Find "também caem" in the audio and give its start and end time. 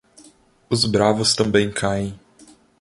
1.35-2.19